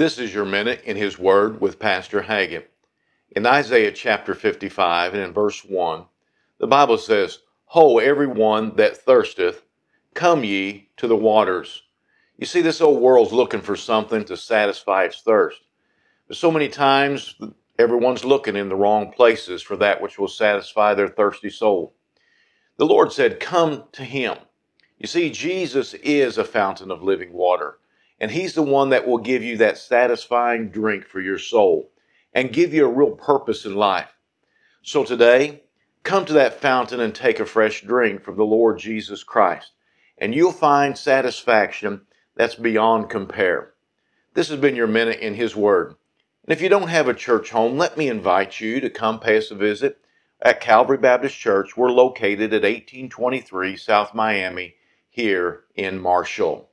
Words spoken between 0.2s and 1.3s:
your minute in His